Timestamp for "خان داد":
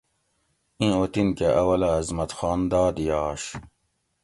2.37-2.95